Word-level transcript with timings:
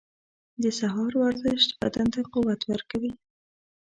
•د 0.63 0.65
سهار 0.79 1.11
ورزش 1.21 1.61
بدن 1.81 2.07
ته 2.13 2.21
قوت 2.33 2.61
ورکوي. 2.71 3.11